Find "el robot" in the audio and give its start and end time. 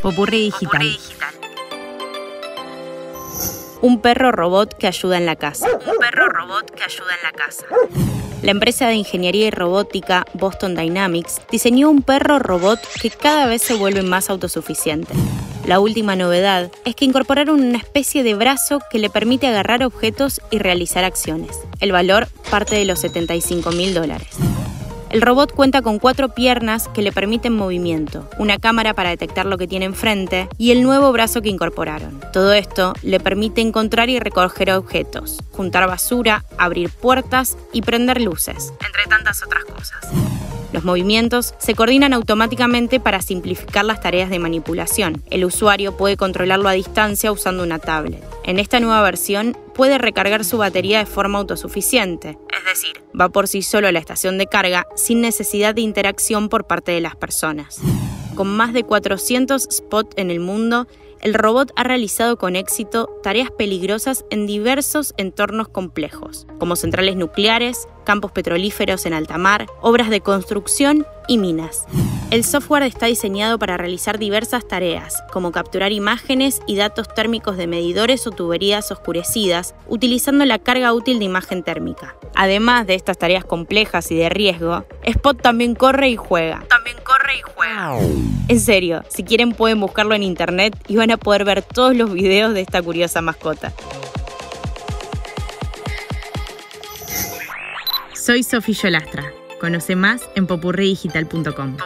25.14-25.52, 61.20-61.72